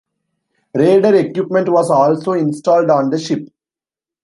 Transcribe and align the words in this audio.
Radar 0.73 1.13
equipment 1.13 1.69
was 1.69 1.91
also 1.91 2.31
installed 2.31 2.89
on 2.89 3.11
the 3.11 3.19
ship. 3.19 3.47